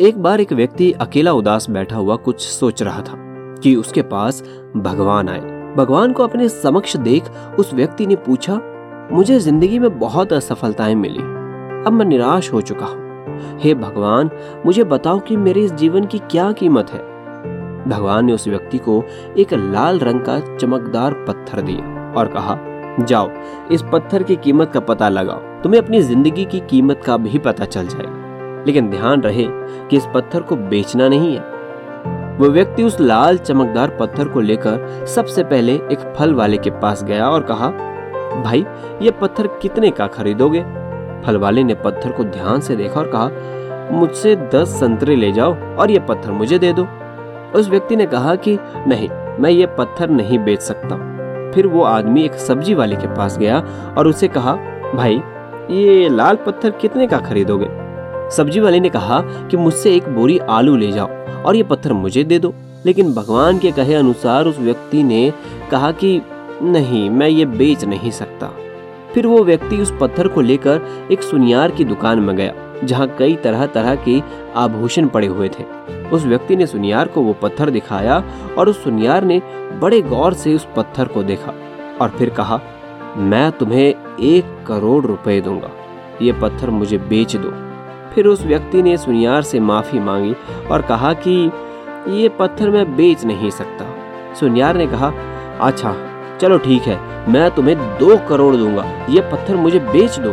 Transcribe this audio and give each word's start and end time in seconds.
एक 0.00 0.18
बार 0.18 0.40
एक 0.40 0.52
व्यक्ति 0.52 0.92
अकेला 0.92 1.32
उदास 1.32 1.70
बैठा 1.70 1.96
हुआ 1.96 2.16
कुछ 2.16 2.40
सोच 2.40 2.82
रहा 2.82 3.00
था 3.00 3.14
कि 3.62 3.74
उसके 3.76 4.02
पास 4.02 4.42
भगवान 4.76 5.28
आए। 5.28 5.40
भगवान 5.76 6.12
को 6.12 6.22
अपने 6.22 6.48
समक्ष 6.48 6.96
देख 6.96 7.24
उस 7.58 7.74
व्यक्ति 7.74 8.06
ने 8.06 8.16
पूछा, 8.16 8.60
मुझे 9.12 9.38
ज़िंदगी 9.38 9.78
में 9.78 9.98
बहुत 9.98 10.32
असफलताएँ 10.32 10.94
मिली। 10.94 11.18
अब 11.86 11.92
मैं 11.92 12.06
निराश 12.06 12.52
हो 12.52 12.60
चुका 12.60 12.86
हूँ। 12.86 13.58
हे 13.60 13.74
भगवान, 13.74 14.30
मुझे 14.66 14.84
बताओ 14.84 15.18
कि 15.18 15.36
मेरे 15.36 15.60
इस 15.60 15.72
जीवन 15.72 16.04
की 16.04 16.18
क्या 16.18 16.52
कीमत 16.52 16.90
है? 16.90 17.00
भगवान 17.88 18.24
ने 18.24 18.32
उस 18.32 18.48
व्यक्ति 18.48 18.78
को 18.78 19.04
एक 19.38 19.54
लाल 19.54 19.98
रंग 19.98 20.20
का 20.20 20.56
चमकदार 20.56 21.12
पत्थर 21.28 21.60
दिया 21.60 22.12
और 22.12 22.28
कहा, 22.28 22.58
जाओ, 23.04 23.30
इस 23.72 23.82
पत्थर 23.82 24.22
की 24.22 24.36
कीमत 24.36 24.70
का 24.72 24.80
पता 24.80 25.08
लगाओ। 25.08 25.62
तुम्हें 25.62 25.82
अपनी 25.82 26.02
ज़िंदगी 26.02 26.44
की 26.44 26.60
कीमत 26.60 27.02
का 27.06 27.16
भी 27.16 27.38
पता 27.38 27.64
चल 27.64 27.86
जाएगा। 27.86 28.19
लेकिन 28.66 28.90
ध्यान 28.90 29.20
रहे 29.20 29.44
कि 29.88 29.96
इस 29.96 30.06
पत्थर 30.14 30.40
को 30.40 30.56
बेचना 30.56 31.08
नहीं 31.08 31.36
है। 31.36 31.60
वो 32.36 32.48
व्यक्ति 32.48 32.82
उस 32.82 33.00
लाल 33.00 33.38
चमकदार 33.38 33.96
पत्थर 34.00 34.28
को 34.28 34.40
लेकर 34.40 35.06
सबसे 35.06 35.44
पहले 35.44 35.74
एक 35.74 36.14
फल 36.16 36.34
वाले 36.34 36.56
के 36.56 36.70
पास 36.70 37.04
गया 37.04 37.28
और 37.28 37.42
कहा, 37.42 37.68
भाई, 38.42 38.66
ये 39.02 39.10
पत्थर 39.10 39.46
कितने 39.46 39.90
का 39.90 40.06
खरीदोगे? 40.06 40.60
फल 41.26 41.36
वाले 41.36 41.64
ने 41.64 41.74
पत्थर 41.74 42.12
को 42.12 42.24
ध्यान 42.24 42.60
से 42.60 42.76
देखा 42.76 43.00
और 43.00 43.10
कहा, 43.14 43.30
मुझसे 43.92 44.36
दस 44.36 44.68
संतरे 44.68 45.16
ले 45.16 45.32
जाओ 45.32 45.54
और 45.54 45.90
ये 45.90 45.98
पत्थर 45.98 46.32
मुझे 46.32 46.58
दे 46.58 46.72
दो। 46.72 46.86
उस 47.54 47.70
व्यक्ति 47.70 47.96
ने 47.96 48.06
कहा 48.06 48.34
कि, 48.34 48.58
नहीं, 48.86 49.08
मैं 49.42 49.50
ये 49.50 49.66
पत्थर 49.66 50.10
नहीं 50.10 50.38
बेच 50.38 50.60
सकता। 50.60 51.20
फिर 51.50 51.66
वो 51.66 51.82
आदमी 51.82 52.24
एक 52.24 52.34
सब्ज़ी 52.34 52.74
वाले 52.74 52.96
के 52.96 53.06
पास 53.06 53.38
गया 53.38 53.64
और 53.98 54.06
उसे 54.06 54.28
कहा, 54.28 54.56
भाई, 54.94 55.22
ये 55.70 56.08
लाल 56.08 56.36
पत्थर 56.36 56.70
कितने 56.70 57.06
का 57.06 57.18
खरीदोगे? 57.18 57.79
सब्ज़ी 58.30 58.60
वाले 58.60 58.80
ने 58.80 58.88
कहा 58.88 59.20
कि 59.20 59.56
मुझसे 59.56 59.94
एक 59.96 60.08
बोरी 60.08 60.38
आलू 60.38 60.76
ले 60.76 60.92
जाओ 60.92 61.08
और 61.42 61.56
ये 61.56 61.62
पत्थर 61.62 61.92
मुझे 61.92 62.24
दे 62.24 62.38
दो। 62.38 62.54
लेकिन 62.86 63.12
भगवान 63.14 63.58
के 63.58 63.70
कहे 63.70 63.94
अनुसार 63.94 64.46
उस 64.46 64.58
व्यक्ति 64.58 65.02
ने 65.02 65.32
कहा 65.70 65.92
कि 65.92 66.20
नहीं, 66.62 67.10
मैं 67.10 67.28
ये 67.28 67.44
बेच 67.44 67.84
नहीं 67.84 68.10
सकता। 68.10 68.50
फिर 69.14 69.26
वो 69.26 69.44
व्यक्ति 69.44 69.76
उस 69.76 69.92
पत्थर 70.00 70.28
को 70.28 70.40
लेकर 70.40 71.08
एक 71.12 71.22
सुनियार 71.22 71.70
की 71.70 71.84
दुकान 71.84 72.18
में 72.18 72.36
गया, 72.36 72.52
जहाँ 72.84 73.16
कई 73.18 73.36
तरह 73.36 73.66
तरह 73.66 73.94
के 73.94 74.20
आभूषण 74.56 75.06
पड़े 75.06 75.26
हुए 75.26 75.48
थे। 75.48 75.64
उस 76.10 76.24
व्यक्ति 76.24 76.56
ने 76.56 76.66
सुनियार 76.66 77.08
को 77.08 77.20
वो 77.20 77.32
पत्थर 77.32 77.70
दिखाया 77.70 78.22
और 78.58 78.68
उस 78.68 78.84
सुनियार 78.84 79.24
ने 79.24 79.42
बड़े 79.80 80.00
गौर 80.02 80.34
से 80.34 80.54
उस 80.54 80.66
पत्थर 80.76 81.04
को 81.04 81.22
देखा 81.22 81.54
और 82.00 82.08
फिर 82.08 82.30
कहा, 82.30 82.60
मैं 83.16 83.50
तुम्हें 83.52 83.94
एक 84.20 84.64
करोड़ 84.66 85.04
रुपए 85.06 85.40
दूँगा। 85.40 85.70
ये 86.22 86.32
पत्थर 86.32 86.70
मुझे 86.70 86.98
बेच 86.98 87.36
दो। 87.36 87.69
फिर 88.14 88.26
उस 88.26 88.44
व्यक्ति 88.46 88.82
ने 88.82 88.96
सुनियार 88.96 89.42
से 89.42 89.60
माफ़ी 89.60 89.98
मांगी 90.00 90.34
और 90.70 90.82
कहा 90.82 91.12
कि 91.26 91.34
ये 92.12 92.28
पत्थर 92.38 92.70
मैं 92.70 92.84
बेच 92.96 93.24
नहीं 93.24 93.50
सकता। 93.50 93.86
सुनियार 94.34 94.76
ने 94.76 94.86
कहा 94.86 95.12
अच्छा 95.60 95.94
चलो 96.40 96.58
ठीक 96.58 96.82
है, 96.82 96.98
मैं 97.28 97.50
तुम्हें 97.50 97.76
दो 97.98 98.16
करोड़ 98.28 98.54
दूँगा, 98.56 98.84
ये 99.10 99.20
पत्थर 99.22 99.56
मुझे 99.56 99.78
बेच 99.80 100.18
दो। 100.18 100.32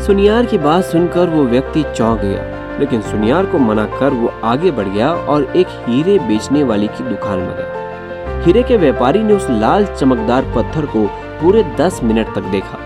सुनियार 0.00 0.46
की 0.46 0.58
बात 0.58 0.84
सुनकर 0.84 1.28
वो 1.28 1.44
व्यक्ति 1.44 1.82
चौंक 1.96 2.20
गया, 2.20 2.78
लेकिन 2.78 3.00
सुनियार 3.02 3.46
को 3.46 3.58
मना 3.58 3.84
कर 3.98 4.12
वो 4.12 4.32
आगे 4.44 4.70
बढ़ 4.70 4.88
गया 4.88 5.12
और 5.12 5.44
एक 5.56 5.66
हीरे 5.86 6.18
बेचने 6.18 6.62
वाली 6.64 6.88
की 6.88 7.04
दुकान 7.04 7.38
में 7.38 7.54
गया। 7.56 8.42
हीरे 8.44 8.62
के 8.62 8.76
व्यापारी 8.76 9.22
ने 9.22 9.34
उस 9.34 9.46
लाल 9.50 9.86
चमकदार 9.86 10.52
पत्थर 10.56 10.86
को 10.86 11.06
पूरे 11.40 11.62
दस 11.78 12.00
मिनट 12.04 12.34
तक 12.34 12.50
देखा। 12.52 12.78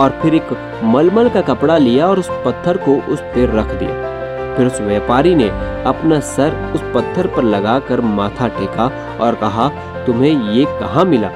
और 0.00 0.18
फिर 0.22 0.34
एक 0.34 0.52
मलमल 0.84 1.28
का 1.28 1.40
कपड़ा 1.44 1.76
लिया 1.78 2.08
और 2.08 2.18
उस 2.18 2.28
पत्थर 2.44 2.76
को 2.78 2.96
उस 3.12 3.20
पर 3.20 3.54
रख 3.54 3.74
दिया। 3.74 4.56
फिर 4.56 4.66
उस 4.66 4.80
व्यापारी 4.80 5.34
ने 5.34 5.48
अपना 5.86 6.20
सर 6.20 6.54
उस 6.74 6.82
पत्थर 6.94 7.26
पर 7.26 7.42
लगाकर 7.44 8.00
माथा 8.00 8.48
टेका 8.48 8.86
और 9.18 9.34
कहा, 9.34 9.68
तुम्हें 10.06 10.52
ये 10.52 10.64
कहाँ 10.80 11.04
मिला? 11.04 11.30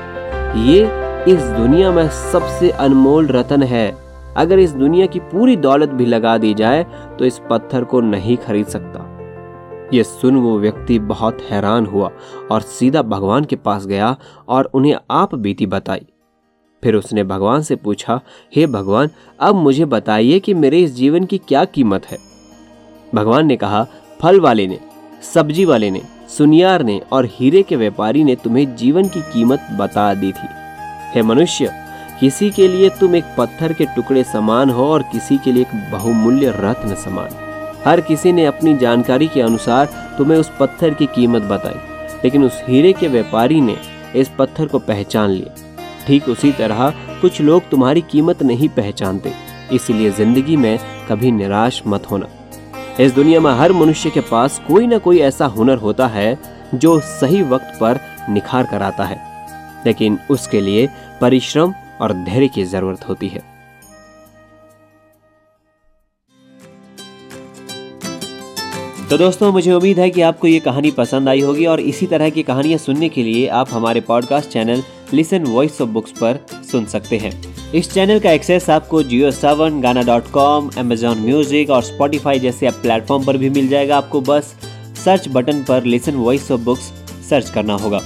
ये 0.57 0.83
इस 1.29 1.43
दुनिया 1.43 1.91
में 1.91 2.09
सबसे 2.09 2.71
अनमोल 2.71 3.29
रतन 3.29 3.63
है। 3.63 3.91
अगर 4.37 4.59
इस 4.59 4.73
दुनिया 4.73 5.07
की 5.07 5.21
पूरी 5.23 5.57
दौलत 5.57 5.89
भी 5.91 6.07
लगा 6.07 6.37
दी 6.39 6.53
जाए 6.55 6.85
तो 7.19 7.25
इस 7.25 7.41
पत्थर 7.51 7.85
को 7.85 8.01
नहीं 8.03 8.37
खरीद 8.37 8.67
सकता। 8.67 9.05
ये 9.93 10.03
सुन 10.05 10.37
वो 10.37 10.59
व्यक्ति 10.59 10.99
बहुत 11.01 11.39
हैरान 11.51 11.87
हुआ 11.87 12.11
और 12.51 12.61
सीधा 12.61 13.03
भगवान 13.05 13.45
के 13.45 13.57
पास 13.57 13.87
गया 13.87 14.17
और 14.49 14.71
उन्हें 14.75 14.97
आप 15.11 15.35
बीती 15.35 15.67
बताई। 15.67 16.07
फिर 16.83 16.95
उसने 16.95 17.25
भगवान 17.25 17.63
से 17.63 17.77
पूछा, 17.77 18.21
हे 18.57 18.67
भगवान, 18.67 19.11
अब 19.41 19.55
मुझे 19.55 19.85
बताइए 19.85 20.41
कि 20.41 20.55
मेरे 20.55 20.81
इस 20.81 20.95
जीवन 20.95 21.25
की 21.25 21.39
क्या 21.39 21.65
कीमत 21.65 22.07
है? 22.07 22.19
भगवान 23.15 23.47
ने 23.47 23.57
कहा, 23.57 23.87
फल 24.21 24.41
वाले 24.41 24.67
ने, 24.67 24.79
सब्ज़ी 25.35 25.65
वाले 25.65 25.91
ने, 25.91 26.03
सुनियार 26.39 26.83
ने 26.83 27.01
और 27.13 27.27
हीरे 27.27 27.63
के 27.63 27.77
व्यापारी 27.77 28.25
ने 28.25 28.37
तुम्हें 28.37 28.77
जीवन 28.77 29.09
की 29.09 29.21
कीमत 29.21 29.67
बता 29.73 30.15
दी 30.15 30.33
थी। 30.33 30.49
हे 31.15 31.23
मनुष्य, 31.23 31.71
किसी 32.21 32.51
के 32.51 32.69
लिए 32.69 32.91
तुम 32.91 33.17
एक 33.17 33.25
पत्थर 33.39 33.73
के 33.73 33.85
टुकड़े 33.85 34.25
समान 34.25 34.71
हो 34.71 34.87
और 34.87 35.03
किसी 35.03 35.39
के 35.39 35.53
लिए 35.53 35.63
एक 35.63 35.93
बहुमूल्य 35.93 36.55
रत्न 36.57 36.95
समान। 36.95 37.29
हर 37.85 38.01
किसी 38.01 38.33
ने 38.33 38.47
अपनी 38.47 38.77
जानकारी 38.77 39.29
के 39.29 39.41
अनुसार 39.41 40.15
तुम्हें 40.19 40.39
उस 40.39 40.51
पत्थर 40.61 40.95
की 40.95 41.07
कीमत 41.07 41.43
बताई, 41.43 41.79
लेकिन 42.25 42.45
उस 42.45 42.63
हीरे 42.67 42.93
के 42.93 43.09
व्यापारी 43.09 43.61
ने 43.61 43.77
इस 44.17 44.31
पत्थर 44.39 44.67
को 44.67 44.79
पहचान 44.79 45.31
लिया। 45.31 45.66
ठीक 46.07 46.29
उसी 46.29 46.53
तरह 46.53 46.91
कुछ 47.21 47.41
लोग 47.41 47.69
तुम्हारी 47.71 48.01
कीमत 48.03 48.43
नहीं 48.43 48.69
पहचानते, 48.71 49.33
इसलिए 49.73 50.11
ज़िंदगी 50.13 50.57
में 50.57 50.79
कभी 51.09 51.31
निराश 51.33 51.83
मत 51.87 52.11
होना। 52.11 52.29
इस 53.01 53.13
दुनिया 53.13 53.41
में 53.41 53.51
हर 53.53 53.73
मनुष्य 53.73 54.11
के 54.11 54.21
पास 54.23 54.61
कोई 54.69 54.87
ना 54.87 54.99
कोई 54.99 55.19
ऐसा 55.21 55.47
हुनर 55.49 55.79
होता 55.79 56.07
है 56.09 56.39
जो 56.75 56.99
सही 57.01 57.43
वक्त 57.45 57.77
पर 57.81 58.01
निखार 58.31 58.67
कर 58.67 58.83
आता 58.83 59.05
है, 59.05 59.21
लेकिन 59.87 60.19
उसके 60.31 60.61
लिए 60.61 60.89
परिश्रम 61.21 61.75
और 62.01 62.13
धैर्य 62.25 62.49
की 62.49 62.65
ज़रूरत 62.65 63.09
होती 63.09 63.29
है। 63.29 63.43
तो 69.11 69.17
दोस्तों, 69.19 69.51
मुझे 69.53 69.73
उम्मीद 69.73 69.99
है 69.99 70.09
कि 70.11 70.21
आपको 70.23 70.47
ये 70.47 70.61
कहानी 70.61 70.91
पसंद 70.91 71.29
आई 71.29 71.41
होगी 71.41 71.67
और 71.67 71.81
इसी 71.83 72.07
तरह 72.07 72.31
की 72.31 72.43
कहानियाँ 72.43 72.79
सुनने 72.79 73.09
के 73.09 73.23
लिए 73.23 73.47
आप 73.49 73.69
हमारे 73.73 74.01
podcast 74.03 74.51
channel 74.51 74.83
listen 75.15 75.45
voice 75.45 75.81
of 75.81 75.91
books 75.91 76.13
पर 76.13 76.39
सुन 76.71 76.87
सकते 76.87 77.19
हैं। 77.19 77.33
इस 77.75 77.91
चैनल 77.93 78.19
का 78.19 78.31
एक्सेस 78.31 78.69
आपको 78.71 79.03
Jio 79.03 79.31
Saavn 79.31 79.81
Gaana 79.81 80.03
dot 80.03 80.31
com 80.31 80.71
Amazon 80.79 81.19
music 81.19 81.71
और 81.71 81.83
स्पॉटिफाई 81.83 82.39
जैसे 82.39 82.71
प्लेटफॉर्म 82.73 83.25
पर 83.25 83.37
भी 83.37 83.51
मिल 83.51 83.69
जाएगा। 83.69 83.97
आपको 83.97 84.21
बस 84.21 84.55
सर्च 85.05 85.29
बटन 85.29 85.63
पर 85.63 85.85
listen 85.85 86.15
voice 86.17 86.51
of 86.51 86.61
books 86.61 86.93
search 87.31 87.51
करना 87.51 87.75
होगा। 87.75 88.03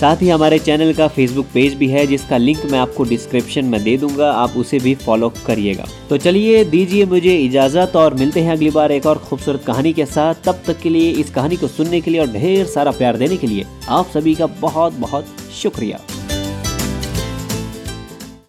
साथ 0.00 0.22
ही 0.22 0.28
हमारे 0.28 0.58
चैनल 0.58 0.92
का 0.92 1.06
फेसबुक 1.08 1.46
पेज 1.54 1.74
भी 1.74 1.88
है, 1.88 2.06
जिसका 2.06 2.36
लिंक 2.36 2.64
मैं 2.70 2.78
आपको 2.78 3.04
डिस्क्रिप्शन 3.04 3.64
में 3.64 3.82
दे 3.84 3.96
दूँगा। 3.96 4.30
आप 4.32 4.56
उसे 4.56 4.78
भी 4.78 4.94
फॉलो 4.94 5.32
करिएगा। 5.46 5.84
तो 6.10 6.16
चलिए, 6.16 6.64
दीजिए 6.64 7.04
मुझे 7.04 7.36
इजाज़त 7.36 7.96
और 7.96 8.14
मिलते 8.14 8.40
हैं 8.40 8.52
अगली 8.52 8.70
बार 8.70 8.92
एक 8.92 9.06
और 9.06 9.18
खूबसूरत 9.18 9.64
कहानी 9.64 9.92
के 9.92 10.06
साथ। 10.06 10.42
तब 10.44 10.62
तक 10.66 10.80
के 10.80 10.90
लिए 10.90 11.10
इस 11.10 11.30
कहानी 11.30 11.56
को 11.56 11.68
सुनने 11.68 12.00
के 12.00 12.10
लिए 12.10 12.20
और 12.20 12.32
ढेर 12.32 12.66
सारा 12.66 12.90
प्यार 12.90 13.16
देने 13.16 13.36
के 13.36 13.46
लिए 13.46 13.66
आप 13.88 14.10
सभी 14.14 14.34
का 14.34 14.46
बहुत 14.46 14.92
बहुत 14.92 15.26
शुक्रिया। 15.62 16.00